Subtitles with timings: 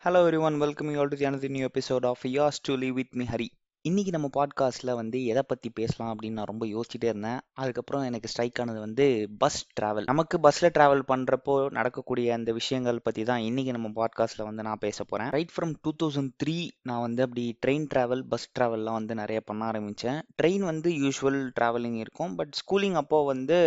[0.00, 3.26] Hello everyone, welcome you all to the another new episode of Yours Truly with me
[3.26, 3.52] Hari.
[3.84, 7.38] இன்னைக்கு நம்ம பாட்காஸ்ட்டில் வந்து எதை பற்றி பேசலாம் அப்படின்னு நான் ரொம்ப யோசிச்சுட்டே இருந்தேன்.
[7.62, 9.04] அதுக்கப்புறம் எனக்கு ஸ்ட்ரைக் ஆனது வந்து
[9.42, 14.62] பஸ் ட்ராவல் நமக்கு பஸ்ஸில் ட்ராவல் பண்ணுறப்போ நடக்கக்கூடிய அந்த விஷயங்கள் பற்றி தான் இன்னைக்கு நம்ம பாட்காஸ்ட்டில் வந்து
[14.62, 16.56] நான் பேச போகிறேன் right from two thousand three
[16.90, 21.98] நான் வந்து அப்படி ட்ரெயின் ட்ராவல் பஸ் ட்ராவல்லாம் வந்து நிறைய பண்ண ஆரம்பித்தேன் ட்ரெயின் வந்து யூஸ்வல் ட்ராவலிங்
[22.04, 22.34] இருக்கும்.
[22.40, 23.58] பட் ஸ்கூலிங் அப்போ வந்து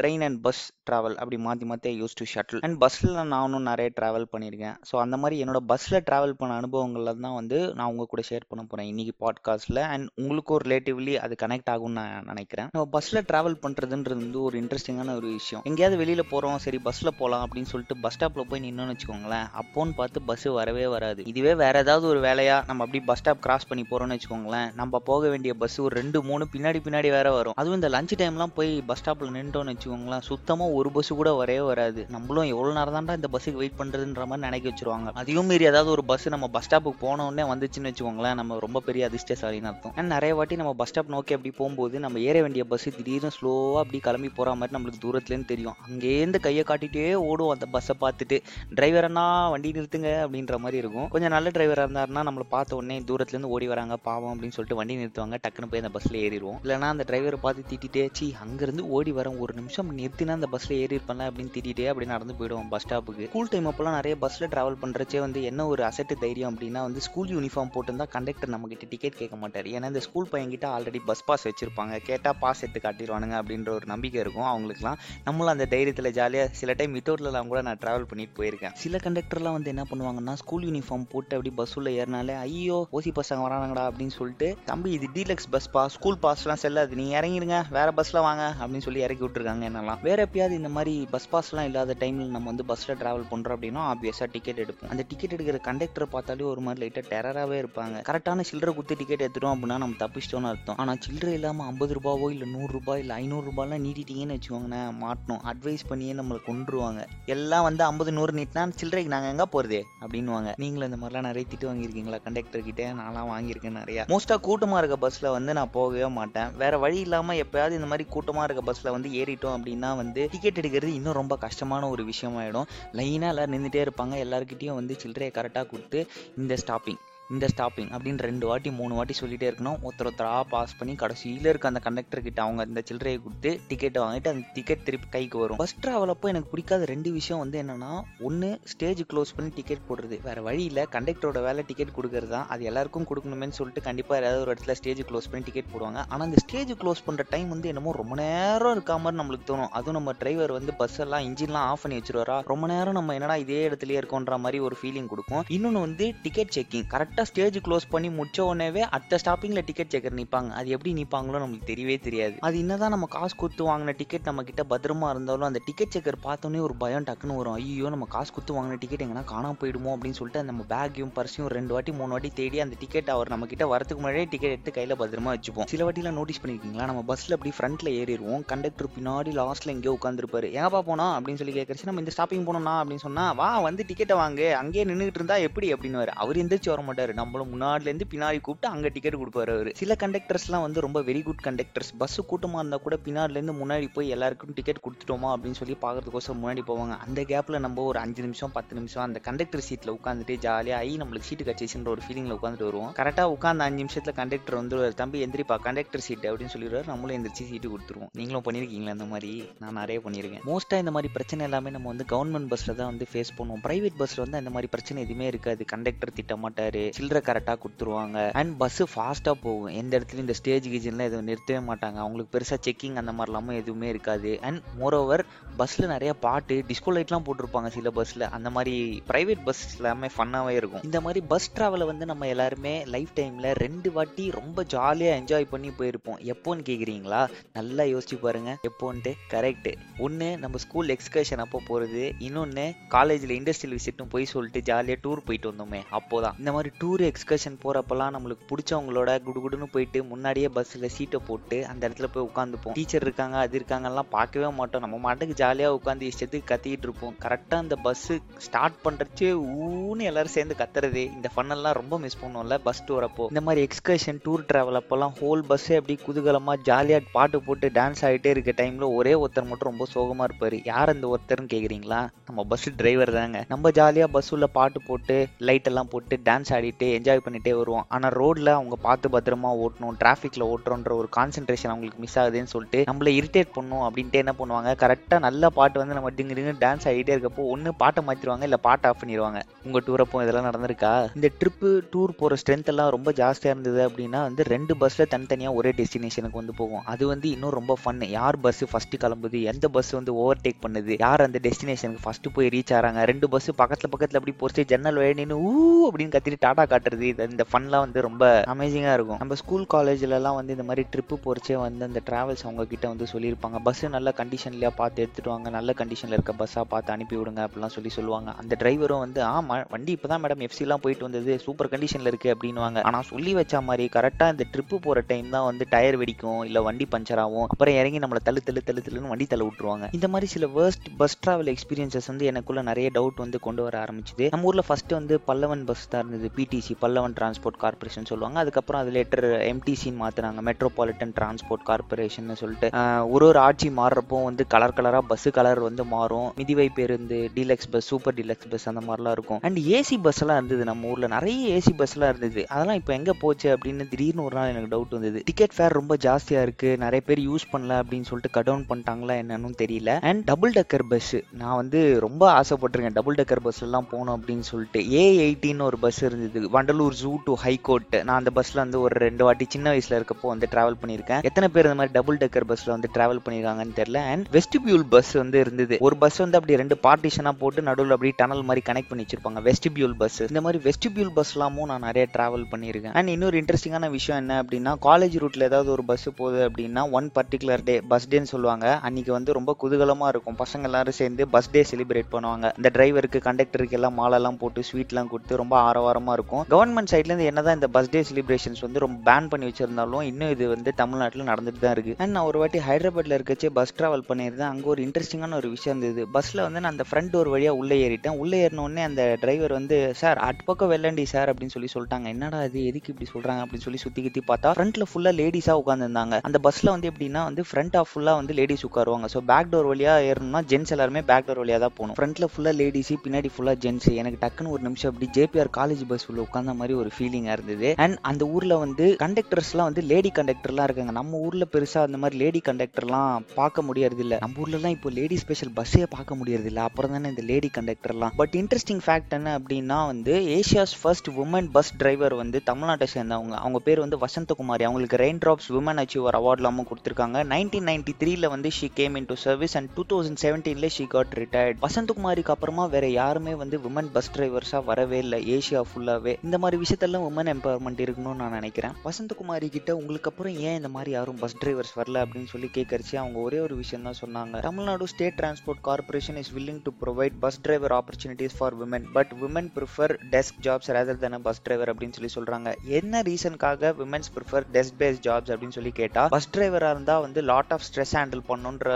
[0.00, 4.28] ட்ரெயின் அண்ட் பஸ் ட்ராவல் அப்படி மாற்றி மாற்றி யூஸ் டு ஷட்டில் அண்ட் பஸ்ஸில் நானும் நிறைய ட்ராவல்
[4.34, 4.78] பண்ணியிருக்கேன்.
[4.90, 8.64] ஸோ அந்த மாதிரி என்னோட பஸ்ஸில் ட்ராவல் பண்ண அனுபவங்கள்ல தான் வந்து நான் உங்கள் கூட ஷேர் பண்ண
[8.64, 9.14] போகிறேன் இன்னைக்கு
[9.48, 12.68] பாட்காஸ்ட்டில் அண்ட் உங்களுக்கும் ரிலேட்டிவ்லி அது கனெக்ட் ஆகும்னு நான் நினைக்கிறேன்.
[12.72, 15.64] நம்ம பஸ்ஸில் ட்ராவல் பண்ணுறதுன்றது வந்து ஒரு இன்ட்ரெஸ்டிங்கான ஒரு விஷயம்.
[15.64, 20.22] எங்கேயாவது வெளியில் போகிறோம் சரி பஸ்ஸில் போகலாம் அப்படின்னு சொல்லிட்டு பஸ் ஸ்டாப்பில் போய் நின்னோன்னு வச்சுக்கோங்களேன் அப்போன்னு பார்த்து
[20.22, 21.20] பஸ் வரவே வராது.
[21.24, 25.28] இதுவே வேற ஏதாவது ஒரு வேலையாக நம்ம அப்படி பஸ் ஸ்டாப் கிராஸ் பண்ணி போகிறோம்னு வச்சுக்கோங்களேன் நம்ம போக
[25.28, 27.56] வேண்டிய பஸ் ஒரு ரெண்டு மூணு பின்னாடி பின்னாடி வேற வரும்.
[27.56, 32.06] அதுவும் இந்த லஞ்ச் டைம்லாம் போய் பஸ் ஸ்டாப்பில் நின்றுட்டோம்னு வச்சுக்கோங்களேன் சுத்தமாக ஒரு பஸ் கூட வரவே வராது.
[32.08, 35.10] நம்மளும் எவ்வளோ நேரம் தான்டா இந்த பஸ்ஸுக்கு வெயிட் பண்ணுறதுன்ற மாதிரி நினைக்க வச்சுருவாங்க.
[35.12, 39.04] அதையும் மீறி ஏதாவது ஒரு பஸ் நம்ம பஸ் ஸ்டாப்புக்கு போனோடனே வந்துச்சுன்னு வச்சுக்கோங்களேன் நம்ம ரொம்ப பெரிய
[39.38, 39.94] அதிர்ஷ்டசாலின்னு அர்த்தம்.
[39.98, 43.82] அண்ட் நிறைய வாட்டி நம்ம பஸ் ஸ்டாப் நோக்கி அப்படி போகும்போது நம்ம ஏற வேண்டிய பஸ் திடீர்னு ஸ்லோவாக
[43.82, 45.76] அப்படி கிளம்பி போகிற மாதிரி நம்மளுக்கு தூரத்துலேருந்து தெரியும்.
[45.86, 48.38] அங்கேருந்து கையை காட்டிகிட்டே ஓடும் அந்த பஸ்ஸை பார்த்துட்டு
[48.78, 51.08] டிரைவர் அண்ணா வண்டி நிறுத்துங்க அப்படின்ற மாதிரி இருக்கும்.
[51.14, 55.38] கொஞ்சம் நல்ல டிரைவராக இருந்தாருன்னா நம்மளை பார்த்த உடனே தூரத்துலேருந்து ஓடி வராங்க பாவம் அப்படின்னு சொல்லிட்டு வண்டி நிறுத்துவாங்க.
[55.44, 56.58] டக்குன்னு போய் அந்த பஸ்ஸில் ஏறிடுவோம்.
[56.64, 60.96] இல்லைனா அந்த டிரைவரை பார்த்து திட்டிட்டே சி அங்கேருந்து ஓடி வரேன் ஒரு நிமிஷம் நிறுத்தினா அந்த பஸ்ஸில் ஏறி
[60.98, 65.40] அப்படின்னு திட்டிட்டே அப்படி நடந்து போயிடுவோம் பஸ் ஸ்டாப்புக்கு ஸ்கூல் டைம் அப்போலாம் நிறைய பஸ்ஸில் ட்ராவல் பண்ணுறச்சே வந்து
[65.50, 69.66] என்ன ஒரு அசட்டு தைரியம் அப்படின்னா வந்து ஸ்கூல் யூனிஃபார்ம் போட்டிருந்தா கண்டக்டர் நம்ம கிட்ட டிக்கெட் கேட்க மாட்டார்.
[69.76, 71.94] ஏன்னா இந்த ஸ்கூல் பையன்கிட்ட ஆல்ரெடி பஸ் பாஸ் வச்சிருப்பாங்க.
[72.08, 76.94] கேட்டால் பாஸ் எடுத்து காட்டிடுவானுங்க அப்படின்ற ஒரு நம்பிக்கை இருக்கும் அவங்களுக்குலாம் நம்மளும் அந்த தைரியத்தில் ஜாலியாக சில டைம்
[76.96, 78.74] வித்தவுட்லலாம் கூட நான் ட்ராவல் பண்ணிட்டு போயிருக்கேன்.
[78.82, 83.46] சில கண்டக்டர்லாம் வந்து என்ன பண்ணுவாங்கன்னா ஸ்கூல் யூனிஃபார்ம் போட்டு அப்படி பஸ் உள்ள ஏறினாலே ஐயோ ஓசி பசங்க
[83.46, 85.82] வரானுங்கடா அப்படின்னு சொல்லிட்டு தம்பி இது டீலக்ஸ் பஸ் பா?
[85.96, 86.98] ஸ்கூல் பாஸ்லாம் செல்லாது.
[87.02, 90.00] நீ இறங்கிடுங்க வேற பஸ்ல வாங்க அப்படின்னு சொல்லி இறக்கி விட்டுருக்காங்க என்னெல்லாம்.
[90.08, 94.28] வேற எப்பயாவது இந்த மாதிரி பஸ் பாஸ்லாம் இல்லாத டைம்ல நம்ம வந்து பஸ்ல டிராவல் பண்றோம் அப்படின்னா ஆப்வியஸா
[94.34, 94.92] டிக்கெட் எடுப்போம்.
[94.94, 97.96] அந்த டிக்கெட் எடுக்கிற கண்டக்டர் பார்த்தாலே ஒரு மாதிரி லைட்டா டெரராகவே இருப்பாங்க.
[98.08, 100.78] கரெக்டான சில்லறை குத்து டிக்கெட் எடுத்துட்டோம் அப்படின்னா நம்ம தப்பிச்சிட்டோம்னு அர்த்தம்.
[100.82, 105.42] ஆனால் சில்லறை இல்லாமல் ஐம்பது ரூபாவோ இல்லை நூறுரூபா இல்லை ஐநூறுரூபாலாம் நீட்டிட்டீங்கன்னு வச்சுக்கோங்களேன் மாட்டணும்.
[105.52, 107.02] அட்வைஸ் பண்ணியே நம்மளை கொண்டுருவாங்க
[107.34, 110.52] எல்லாம் வந்து ஐம்பது நூறு நீட்டினா சில்லறைக்கு நாங்கள் எங்கே போகிறதே அப்படின்னுவாங்க.
[110.64, 112.20] நீங்களும் இந்த மாதிரிலாம் நிறைய திட்டு வாங்கியிருக்கீங்களா?
[112.26, 112.86] கண்டக்டர் கிட்டே?
[113.00, 114.04] நான்லாம் வாங்கியிருக்கேன் நிறையா.
[114.12, 116.50] மோஸ்ட்டாக கூட்டமாக இருக்க பஸ்ஸில் வந்து நான் போகவே மாட்டேன்.
[116.62, 120.92] வேற வழி இல்லாமல் எப்பயாவது இந்த மாதிரி கூட்டமாக இருக்க பஸ்ஸில் வந்து ஏறிட்டோம் அப்படின்னா வந்து டிக்கெட் எடுக்கிறது
[120.98, 122.68] இன்னும் ரொம்ப கஷ்டமான ஒரு விஷயமாயிடும்.
[123.00, 124.16] லைனாக எல்லோரும் நின்றுட்டே இருப்பாங்க.
[124.24, 126.00] எல்லாருக்கிட்டேயும் வந்து சில்லறையை கரெக்டாக கொடுத்து
[126.42, 127.00] இந்த ஸ்டாப்பிங்
[127.34, 129.78] இந்த ஸ்டாப்பிங் அப்படின்னு ரெண்டு வாட்டி மூணு வாட்டி சொல்லிட்டே இருக்கணும்.
[129.86, 134.30] ஒருத்தர் ஒருத்தராக பாஸ் பண்ணி கடைசியில் இருக்க அந்த கண்டக்டர் கிட்ட அவங்க இந்த சில்லறையை கொடுத்து டிக்கெட்டை வாங்கிட்டு
[134.32, 135.58] அந்த டிக்கெட் திருப்பி கைக்கு வரும்.
[135.60, 137.90] ஃபஸ்ட் ட்ராவல் அப்போ எனக்கு பிடிக்காத ரெண்டு விஷயம் வந்து என்னன்னா
[138.28, 140.18] ஒன்று ஸ்டேஜ் க்ளோஸ் பண்ணி டிக்கெட் போடுறது.
[140.28, 142.46] வேற வழியில் கண்டக்டரோட வேலை டிக்கெட் கொடுக்கறது தான்.
[142.54, 145.98] அது எல்லாருக்கும் கொடுக்கணுமேனு சொல்லிட்டு கண்டிப்பாக ஏதாவது ஒரு இடத்துல ஸ்டேஜ் க்ளோஸ் பண்ணி டிக்கெட் போடுவாங்க.
[146.08, 149.72] ஆனால் அந்த ஸ்டேஜ் க்ளோஸ் பண்ணுற டைம் வந்து என்னமோ ரொம்ப நேரம் இருக்கா மாதிரி நம்மளுக்கு தோணும்.
[149.80, 152.38] அதுவும் நம்ம டிரைவர் வந்து பஸ் எல்லாம் இன்ஜின்லாம் ஆஃப் பண்ணி வச்சிருவாரா?
[152.52, 155.44] ரொம்ப நேரம் நம்ம என்னடா இதே இடத்துலயே இருக்கோன்ற மாதிரி ஒரு ஃபீலிங் கொடுக்கும்.
[155.58, 160.16] இன்னொன்று வந்து டிக்கெட் செக்கிங் கரெக்ட் கரெக்டாக ஸ்டேஜ் க்ளோஸ் பண்ணி முடிச்ச உடனே அடுத்த ஸ்டாப்பிங்கில் டிக்கெட் செக்கர்
[160.18, 162.34] நிற்பாங்க அது எப்படி நிற்பாங்களோ நம்மளுக்கு தெரியவே தெரியாது.
[162.48, 166.60] அது என்னதான் நம்ம காசு கொடுத்து வாங்கின டிக்கெட் நம்ம கிட்ட பத்திரமா இருந்தாலும் அந்த டிக்கெட் செக்கர் பார்த்தோன்னே
[166.66, 167.56] ஒரு பயம் டக்குன்னு வரும்.
[167.60, 171.74] ஐயோ நம்ம காசு கொடுத்து வாங்கின டிக்கெட் எங்கன்னா காணாம போயிடுமோ அப்படின்னு சொல்லிட்டு நம்ம பேக்கையும் பர்ஸையும் ரெண்டு
[171.76, 175.32] வாட்டி மூணு வாட்டி தேடி அந்த டிக்கெட் அவர் நம்ம கிட்ட வரதுக்கு முன்னாடியே டிக்கெட் எடுத்து கையில் பத்திரமா
[175.36, 175.68] வச்சுப்போம்.
[175.74, 176.88] சில வாட்டிலாம் நோட்டீஸ் பண்ணிருக்கீங்களா?
[176.92, 178.46] நம்ம பஸ்ஸில் அப்படி ஃப்ரண்ட்ல ஏறிடுவோம்.
[178.52, 182.76] கண்டக்டர் பின்னாடி லாஸ்ட்ல எங்கேயோ உட்காந்துருப்பாரு ஏன்ப்பா போனோம் அப்படின்னு சொல்லி கேட்கறச்சு நம்ம இந்த ஸ்டாப்பிங் போனோம்னா?
[182.82, 184.40] அப்படின்னு சொன்னா வா வந்து டிக்கெட்டை வாங்க.
[184.62, 185.66] அங்கேயே நின்றுட்டு இருந்தா எப்படி?
[185.74, 189.70] அப்படின்னு அவர் எந்திரிச்சு வர மாட்டார் நம்மளும் முன்னாடிலேருந்து பின்னாடி கூப்பிட்டு அங்கே டிக்கெட் கொடுப்பாரு அவர்.
[189.74, 194.54] சில கண்டக்டர்ஸ்லாம் வந்து ரொம்ப வெரி குட் கண்டக்டர்ஸ் பஸ் கூட்டமாக இருந்தால் கூட பின்னாடிலேருந்து முன்னாடி போய் எல்லாருக்கும்
[194.54, 196.96] டிக்கெட் கொடுத்துட்டோமா அப்படின்னு சொல்லி பாக்குறதுக்கோசரம் முன்னாடி போவாங்க.
[197.06, 201.28] அந்த கேப்பில் நம்ம ஒரு அஞ்சு நிமிஷம் பத்து நிமிஷம் அந்த கண்டக்டர் சீட்டில் உட்காந்துட்டு ஜாலியாக ஆகி நம்மளுக்கு
[201.30, 202.92] சீட்டு கட்சிச்சுன்ற ஒரு ஃபீலிங்கில் உட்காந்துட்டு வருவோம்.
[203.00, 206.86] கரெக்டாக உட்காந்து அஞ்சு நிமிஷத்தில் கண்டக்டர் வந்து தம்பி எந்திரிப்பா கண்டக்டர் சீட் அப்படின்னு சொல்லிடுவார்.
[206.86, 208.10] நம்மளும் எந்திரிச்சு சீட்டு கொடுத்துருவோம்.
[208.12, 209.32] நீங்களும் பண்ணியிருக்கீங்களா இந்த மாதிரி?
[209.58, 213.30] நான் நிறைய பண்ணியிருக்கேன் மோஸ்ட்டாக இந்த மாதிரி பிரச்சனை எல்லாமே நம்ம வந்து கவர்மெண்ட் பஸ்ஸில் தான் வந்து ஃபேஸ்
[213.38, 213.62] பண்ணுவோம்.
[213.66, 215.64] ப்ரைவேட் பஸ்ஸில் வந்து அந்த மாதிரி பிரச்சனை எதுவுமே இருக்காது.
[215.64, 218.32] கண்டக்டர் திட்ட மாட்டார் சில்லறை கரெக்டாக கொடுத்துருவாங்க.
[218.32, 219.66] அண்ட் பஸ்ஸு ஃபாஸ்ட்டாக போகும்.
[219.66, 221.94] எந்த இடத்துலையும் இந்த ஸ்டேஜ் கிச்சன்லாம் எதுவும் நிறுத்தவே மாட்டாங்க.
[221.94, 224.38] அவங்களுக்கு பெருசாக செக்கிங் அந்த மாதிரிலாமும் எதுவுமே இருக்காது.
[224.40, 225.26] அண்ட் மோர் ஓவர்
[225.56, 230.80] பஸ்ஸில் நிறைய பாட்டு டிஸ்கோ லைட்லாம் போட்டிருப்பாங்க சில பஸ்ஸில் அந்த மாதிரி ப்ரைவேட் பஸ் எல்லாமே ஃபன்னாகவே இருக்கும்.
[230.82, 235.68] இந்த மாதிரி பஸ் ட்ராவலை வந்து நம்ம எல்லாருமே லைஃப் டைமில் ரெண்டு வாட்டி ரொம்ப ஜாலியாக என்ஜாய் பண்ணி
[235.68, 236.22] போயிருப்போம்.
[236.24, 238.56] எப்போன்னு கேட்குறீங்களா நல்லா யோசிச்சு பாருங்க.
[238.62, 239.12] எப்போன்ட்டு?
[239.30, 245.24] கரெக்டு ஒன்று நம்ம ஸ்கூல் எக்ஸ்கர்ஷன் அப்போ போகிறது இன்னொன்று காலேஜில் இண்டஸ்ட்ரியல் விசிட்னு போய் சொல்லிட்டு ஜாலியாக டூர்
[245.24, 245.80] போயிட்டு வந்தோமே.
[245.92, 246.38] அப்போதான்.
[246.38, 251.80] இந்த மாதிரி டூர் டூர் எக்ஸ்கர்ஷன் போகிறப்பெல்லாம் நம்மளுக்கு பிடிச்சவங்களோட குடுகுடுன்னு போயிட்டு முன்னாடியே பஸ்ஸில் சீட்டை போட்டு அந்த
[251.88, 252.74] இடத்துல போய் உட்காந்துப்போம்.
[252.76, 254.82] டீச்சர் இருக்காங்க அது இருக்காங்கலாம் பார்க்கவே மாட்டோம்.
[254.84, 257.14] நம்ம மாட்டுக்கு ஜாலியாக உட்காந்து இஷ்டத்துக்கு கத்திக்கிட்டு இருப்போம்.
[257.24, 258.14] கரெக்டாக அந்த பஸ்ஸு
[258.46, 259.32] ஸ்டார்ட் பண்ணுறச்சே
[259.64, 261.02] ஊன்னு எல்லாரும் சேர்ந்து கத்துறது.
[261.16, 265.76] இந்த ஃபன்னெல்லாம் ரொம்ப மிஸ் பண்ணுவோம்ல பஸ் டூரப்போ இந்த மாதிரி எக்ஸ்கர்ஷன் டூர் ட்ராவல் அப்போல்லாம் ஹோல் பஸ்ஸே
[265.80, 270.58] அப்படி குதூகலமாக ஜாலியாக பாட்டு போட்டு டான்ஸ் ஆகிட்டே இருக்க டைமில் ஒரே ஒருத்தர் மட்டும் ரொம்ப சோகமாக இருப்பார்.
[270.72, 272.00] யார் அந்த ஒருத்தர்னு கேட்குறீங்களா
[272.30, 273.44] நம்ம பஸ் டிரைவர் தாங்க.
[273.54, 275.18] நம்ம ஜாலியாக பஸ் உள்ள பாட்டு போட்டு
[275.50, 277.84] லைட் எல்லாம் போட்டு டான்ஸ் ஆடி ஆடிட்டு என்ஜாய் பண்ணிட்டே வருவோம்.
[277.94, 283.12] ஆனால் ரோட்ல அவங்க பார்த்து பத்திரமா ஓட்டணும் டிராஃபிக்ல ஓட்டுறோன்ற ஒரு கான்சென்ட்ரேஷன் அவங்களுக்கு மிஸ் ஆகுதுன்னு சொல்லிட்டு நம்மள
[283.18, 284.70] இரிட்டேட் பண்ணும் அப்படின்ட்டு என்ன பண்ணுவாங்க?
[284.82, 288.86] கரெக்டாக நல்ல பாட்டு வந்து நம்ம டிங்கு டிங்கு டான்ஸ் ஆகிட்டே இருக்கப்போ ஒன்று பாட்டை மாற்றிடுவாங்க இல்லை பாட்டை
[288.90, 290.92] ஆஃப் பண்ணிடுவாங்க உங்கள் டூர் இதெல்லாம் நடந்திருக்கா?
[291.18, 295.70] இந்த ட்ரிப்பு டூர் போகிற ஸ்ட்ரென்த் எல்லாம் ரொம்ப ஜாஸ்தியாக இருந்தது அப்படின்னா வந்து ரெண்டு பஸ்ஸில் தனித்தனியாக ஒரே
[295.80, 296.84] டெஸ்டினேஷனுக்கு வந்து போகும்.
[296.92, 299.38] அது வந்து இன்னும் ரொம்ப ஃபன் யார் பஸ் ஃபர்ஸ்ட் கிளம்புது?
[299.52, 300.94] எந்த பஸ் வந்து ஓவர்டேக் பண்ணுது?
[301.04, 305.16] யார் அந்த டெஸ்டினேஷனுக்கு ஃபர்ஸ்ட் போய் ரீச் ஆகிறாங்க ரெண்டு பஸ் பக்கத்தில் பக்கத்தில் அப்படி போச்சு ஜன்னல் வழியா
[305.20, 305.52] நின்று ஊ
[305.88, 308.24] அப்படின்னு கத்திட்டு டாடா காட்டுறது இது இந்த ஃபன்லாம் வந்து ரொம்ப
[308.54, 309.20] அமேசிங்காக இருக்கும்.
[309.22, 313.58] நம்ம ஸ்கூல் காலேஜ்லலாம் வந்து இந்த மாதிரி ட்ரிப்பு போகிறச்சே வந்து அந்த ட்ராவல்ஸ் அவங்க கிட்ட வந்து சொல்லியிருப்பாங்க.
[313.66, 317.92] பஸ்ஸு நல்ல கண்டிஷன்லையா பார்த்து எடுத்துட்டு வாங்க நல்ல கண்டிஷனில் இருக்க பஸ்ஸாக பார்த்து அனுப்பி விடுங்க அப்படிலாம் சொல்லி
[317.98, 318.30] சொல்லுவாங்க.
[318.42, 322.78] அந்த டிரைவரும் வந்து ஆமாம் வண்டி இப்போ தான் மேடம் எஃப்சிலாம் போயிட்டு வந்தது சூப்பர் கண்டிஷனில் இருக்குது அப்படின்னுவாங்க.
[322.90, 326.86] ஆனால் சொல்லி வச்ச மாதிரி கரெக்டாக இந்த ட்ரிப்பு போகிற டைம் தான் வந்து டயர் வெடிக்கும் இல்லை வண்டி
[326.94, 329.86] பஞ்சர் ஆகும் அப்புறம் இறங்கி நம்மளை தள்ளு தள்ளு தள்ளு தள்ளுன்னு வண்டி தள்ள விட்டுருவாங்க.
[329.98, 334.26] இந்த மாதிரி சில வேர்ஸ்ட் பஸ் ட்ராவல் எக்ஸ்பீரியன்சஸ் வந்து எனக்குள்ள நிறைய டவுட் வந்து கொண்டு வர ஆரம்பிச்சுது.
[334.34, 338.38] நம்ம ஊரில் ஃபஸ்ட்டு வந்து பல்லவன் பஸ் தான் இருந்தது பிடிசி பல்லவன் டிரான்ஸ்போர்ட் கார்பரேஷன் சொல்லுவாங்க.
[338.44, 342.70] அதுக்கப்புறம் அது லேட்டர் எம்டிசின்னு மாற்றினாங்க மெட்ரோபாலிட்டன் டிரான்ஸ்போர்ட் கார்பரேஷன் சொல்லிட்டு.
[343.14, 346.28] ஒரு ஒரு ஆட்சி மாறுறப்போ வந்து கலர் கலராக பஸ் கலர் வந்து மாறும்.
[346.40, 349.40] மிதிவை பேருந்து deluxe bus super deluxe bus அந்த மாதிரிலாம் இருக்கும்.
[349.48, 351.12] அண்ட் ஏசி பஸ் எல்லாம் இருந்தது நம்ம ஊரில்.
[351.16, 352.42] நிறைய ஏசி பஸ் எல்லாம் இருந்தது.
[352.54, 355.22] அதெல்லாம் இப்போ எங்கே போச்சு அப்படின்னு திடீர்னு ஒரு நாள் எனக்கு டவுட் வந்தது.
[355.30, 356.70] டிக்கெட் ஃபேர் ரொம்ப ஜாஸ்தியாக இருக்கு.
[356.84, 359.92] நிறைய பேர் யூஸ் பண்ணல அப்படின்னு சொல்லிட்டு கட் டவுன் பண்ணிட்டாங்களா என்னன்னு தெரியல.
[360.10, 362.96] அண்ட் டபுள் டக்கர் பஸ் நான் வந்து ரொம்ப ஆசைப்பட்டிருக்கேன்.
[362.98, 364.80] டபுள் டக்கர் பஸ் எல்லாம் போகணும் அப்படின்னு சொல்லிட்டு.
[364.98, 366.37] ஏ எயிட்டின்னு ஒரு பஸ் இருந்தது.
[366.54, 370.48] வண்டலூர் ஜூ டு ஹைகோர்ட் நான் அந்த பஸ்ல வந்து ஒரு ரெண்டு வாட்டி சின்ன வயசுல இருக்கப்போ வந்து
[370.52, 371.22] டிராவல் பண்ணியிருக்கேன்.
[371.28, 374.02] எத்தனை பேர் இந்த மாதிரி டபுள் டெக்கர் பஸ்ல வந்து டிராவல் பண்ணிருக்காங்கன்னு தெரியல.
[374.12, 375.78] அண்ட் வெஸ்டிபியூல் பஸ் வந்து இருந்தது.
[375.88, 379.42] ஒரு பஸ் வந்து அப்படி ரெண்டு பார்ட்டிஷனா போட்டு நடுவில் அப்படி டனல் மாதிரி கனெக்ட் பண்ணி வச்சிருப்பாங்க.
[379.48, 382.94] வெஸ்டிபியூல் பஸ் இந்த மாதிரி வெஸ்டிபியூல் பஸ்லாமும் நான் நிறைய டிராவல் பண்ணியிருக்கேன்.
[383.00, 387.64] அண்ட் இன்னொரு இன்ட்ரெஸ்டிங்கான விஷயம் என்ன அப்படின்னா காலேஜ் ரூட்ல ஏதாவது ஒரு பஸ் போகுது அப்படின்னா ஒன் பர்டிகுலர்
[387.70, 388.66] டே பஸ் டேன்னு சொல்லுவாங்க.
[388.88, 390.36] அன்னைக்கு வந்து ரொம்ப குதூகலமா இருக்கும்.
[390.42, 392.46] பசங்க எல்லாரும் சேர்ந்து பஸ் டே செலிப்ரேட் பண்ணுவாங்க.
[392.60, 396.26] இந்த டிரைவருக்கு கண்டக்டருக்கு எல்லாம் மாலெல்லாம் போட்டு ஸ்வீட்லாம் கொடுத்து ரொம்ப ஆரவாரமா இருக்கும்.
[396.32, 400.70] கவர்மெண்ட் சைட்லேருந்து என்னதான் இந்த பஸ் டே செலிப்ரேஷன்ஸ் வந்து ரொம்ப பேன் பண்ணி வச்சிருந்தாலும் இன்னும் இது வந்து
[400.80, 401.94] தமிழ்நாட்டில் நடந்துட்டு தான் இருக்கு.
[402.02, 404.50] அண்ட் நான் ஒரு வாட்டி ஹைதராபாத்ல இருக்கச்சே பஸ் டிராவல் பண்ணியிருந்தேன்.
[404.52, 406.04] அங்கே ஒரு இன்ட்ரெஸ்டிங்கான ஒரு விஷயம் இருந்தது.
[406.16, 408.18] பஸ்ல வந்து நான் அந்த ஃப்ரண்ட் டோர் வழியாக உள்ளே ஏறிட்டேன்.
[408.22, 412.08] உள்ளே ஏறினோடனே அந்த டிரைவர் வந்து சார் அட் பக்கம் வெள்ளண்டி சார் அப்படின்னு சொல்லி சொல்லிட்டாங்க.
[412.14, 412.58] என்னடா இது?
[412.72, 413.42] எதுக்கு இப்படி சொல்றாங்க?
[413.44, 417.78] அப்படின்னு சொல்லி சுத்தி கித்தி பார்த்தா ஃப்ரண்ட்ல ஃபுல்லா லேடிஸா உட்காந்துருந்தாங்க அந்த பஸ்ல வந்து எப்படின்னா வந்து ஃப்ரண்ட்
[417.82, 419.08] ஆஃப் ஃபுல்லா வந்து லேடிஸ் உட்காருவாங்க.
[419.14, 421.96] ஸோ பேக் டோர் வழியா ஏறணும்னா ஜென்ஸ் எல்லாருமே பேக் டோர் வழியா தான் போகணும்.
[422.00, 426.16] ஃப்ரண்ட்ல ஃபுல்லா லேடிஸ் பின்னாடி ஃபுல்லா ஜென்ஸ் எனக்கு டக்குன்னு ஒரு நிமிஷம் அப்படி ஜேபிஆர் காலேஜ் பஸ் உள்ள
[426.26, 427.74] உட்காந்த மாதிரி ஒரு ஃபீலிங்கா இருந்தது.
[427.76, 430.94] அண்ட் அந்த ஊர்ல வந்து கண்டக்டர்ஸ்லாம் வந்து லேடி கண்டக்டர்லாம் இருக்காங்க.
[431.00, 434.18] நம்ம ஊர்ல பெருசா அந்த மாதிரி லேடி கண்டக்டர்லாம் பார்க்க முடியறது இல்ல.
[434.20, 436.62] நம்ம ஊர்லலாம் இப்போ லேடி ஸ்பெஷல் பஸ்ஸே பார்க்க முடியறது இல்ல.
[436.62, 441.72] அப்புறம் தானே இந்த லேடி கண்டக்டர்லாம் பட் இன்ட்ரெஸ்டிங் ஃபேக்ட் என்ன அப்படின்னா வந்து Asia's first woman bus
[441.76, 443.36] driver வந்து தமிழ்நாட்டை சேர்ந்தவங்க.
[443.44, 447.18] அவங்க பேர் வந்து வசந்தகுமாரி அவங்களுக்கு ரெயின் ட்ராப்ஸ் உமன் அச்சீவர் அவார்ட்லாமும் கொடுத்துருக்காங்க.
[447.34, 451.14] நைன்டீன் நைன்டி த்ரீல வந்து she came in to service and two thousand செவன்டீன்ல she got
[451.20, 455.18] retired வசந்தகுமாரிக்கு அப்புறமா வேற யாருமே வந்து உமன் பஸ் டிரைவர்ஸா வரவே இல்லை.
[455.36, 458.74] ஏஷியா ஃபுல்லாவே இந்த மாதிரி விஷயத்தெல்லாம் உமன் எம்பவர்மெண்ட் இருக்கணும்னு நான் நினைக்கிறேன்.
[458.88, 463.18] வசந்தகுமாரி கிட்ட உங்களுக்கு அப்புறம் ஏன் இந்த மாதிரி யாரும் பஸ் டிரைவர்ஸ் வரல அப்படின்னு சொல்லி கேட்கறச்சு அவங்க
[463.26, 464.40] ஒரே ஒரு விஷயம் தான் சொன்னாங்க.
[464.48, 469.50] Tamil Nadu state transport corporation is willing to provide bus driver opportunities for women but women
[469.56, 472.48] prefer desk jobs rather than bus driver அப்படின்னு சொல்லி சொல்றாங்க.
[472.78, 477.52] என்ன ரீசனுக்காக womens prefer desk base jobs அப்படின்னு சொல்லி கேட்டா பஸ் டிரைவரா இருந்தா வந்து லாட்
[477.56, 478.66] ஆஃப் ஸ்ட்ரெஸ் ஹேண்டில் பண்ணுன்ற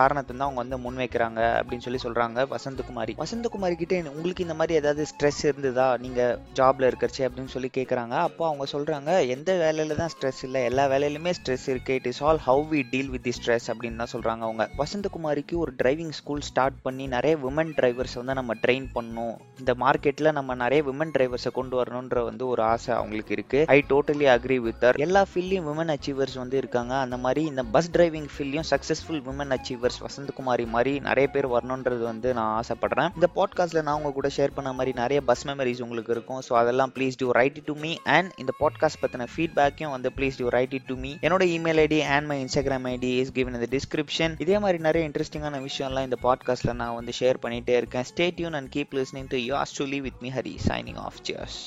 [0.00, 3.12] காரணத்தை தான் அவங்க வந்து முன்வைக்கிறாங்க அப்படின்னு சொல்லி சொல்றாங்க வசந்தகுமாரி.
[3.22, 5.86] வசந்தகுமாரி கிட்ட உங்களுக்கு இந்த மாதிரி ஏதாவது ஸ்ட்ரெஸ் இருந்ததா?
[6.04, 6.20] நீங்க
[6.58, 11.32] ஜாப்ல இருக்கறச்சு அப்படின்னு சொல்லி கேட்குறாங்க அப்போ அவங்க சொல்றாங்க எந்த வேலையில தான் ஸ்ட்ரெஸ் இல்லை எல்லா வேலையிலுமே
[11.38, 11.94] ஸ்ட்ரெஸ் இருக்கு.
[11.94, 14.66] It is all how we deal with the stress அப்படின்னு தான் சொல்றாங்க அவங்க.
[14.82, 19.36] வசந்தகுமாரிக்கு ஒரு டிரைவிங் ஸ்கூல் ஸ்டார்ட் பண்ணி நிறைய விமன் டிரைவர்ஸ் வந்து நம்ம ட்ரெயின் பண்ணணும்.
[19.60, 23.60] இந்த மார்க்கெட்ல நம்ம நிறைய விமன் டிரைவர்ஸை கொண்டு வரணும்ன்ற வந்து ஒரு ஆசை அவங்களுக்கு இருக்கு.
[23.76, 26.92] ஐ டோட்டலி அக்ரி வித் எல்லா ஃபீல்ட்லயும் விமன் அச்சீவர்ஸ் வந்து இருக்காங்க.
[27.04, 32.28] அந்த மாதிரி இந்த பஸ் டிரைவிங் ஃபீல்ட்லயும் சக்சஸ்ஃபுல் விமன் அச்சீவர்ஸ் வசந்தகுமாரி மாதிரி நிறைய பேர் வரணுன்றது வந்து
[32.38, 33.10] நான் ஆசைப்படுறேன்.
[33.18, 36.40] இந்த பாட்காஸ்ட்ல நான் உங்க கூட ஷேர் பண்ண மாதிரி நிறைய பஸ் மெமரிஸ் உங்களுக்கு இருக்கும்.
[36.48, 40.10] ஸோ அதை அதெல்லாம் please do write it to me and இந்த பாட்காஸ்ட் பத்தின ஃபீட்பேக்கையும் வந்து
[40.16, 43.54] please do write it to me என்னோட email ID and my Instagram ID is given
[43.54, 48.04] இந்த டிஸ்கிரிப்ஷன் இதே மாதிரி நிறைய இன்ட்ரெஸ்டிங்கான விஷயம்லாம் இந்த பாட்காஸ்ட்ல நான் வந்து ஷேர் பண்ணிட்டே இருக்கேன்.
[48.14, 51.60] Stay tuned and keep listening to us to live with me Hari signing off cheers